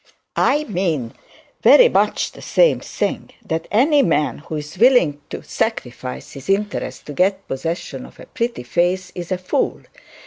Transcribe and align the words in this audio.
'I 0.35 0.63
mean 0.63 1.13
very 1.61 1.87
much 1.87 2.31
the 2.31 2.41
same 2.41 2.79
thing, 2.79 3.29
that 3.45 3.67
any 3.69 4.01
man 4.01 4.39
who 4.39 4.55
is 4.55 4.79
willing 4.79 5.21
to 5.29 5.43
sacrifice 5.43 6.31
his 6.31 6.49
interest 6.49 7.05
to 7.05 7.13
get 7.13 7.47
possession 7.47 8.07
of 8.07 8.19
a 8.19 8.25
pretty 8.25 8.63
face 8.63 9.11
is 9.13 9.31
a 9.31 9.37
fool. 9.37 9.81